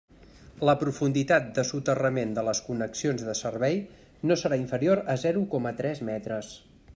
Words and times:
La 0.67 0.73
profunditat 0.83 1.51
de 1.57 1.65
soterrament 1.71 2.31
de 2.37 2.45
les 2.47 2.61
connexions 2.69 3.27
de 3.27 3.35
servei 3.41 3.77
no 4.31 4.39
serà 4.45 4.59
inferior 4.63 5.03
a 5.17 5.19
zero 5.27 5.45
coma 5.53 5.75
tres 5.85 6.03
metres. 6.11 6.53